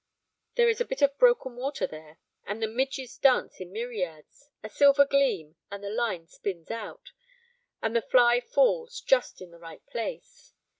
There 0.55 0.67
is 0.67 0.81
a 0.81 0.85
bit 0.85 1.03
of 1.03 1.15
broken 1.19 1.55
water 1.55 1.85
there, 1.85 2.17
and 2.43 2.59
the 2.59 2.65
midges 2.67 3.19
dance 3.19 3.59
in 3.61 3.71
myriads; 3.71 4.49
a 4.63 4.67
silver 4.69 5.05
gleam, 5.05 5.57
and 5.69 5.83
the 5.83 5.91
line 5.91 6.25
spins 6.25 6.71
out, 6.71 7.11
and 7.83 7.95
the 7.95 8.01
fly 8.01 8.39
falls 8.41 8.99
just 8.99 9.43
in 9.43 9.51
the 9.51 9.59
right 9.59 9.85
place. 9.85 10.53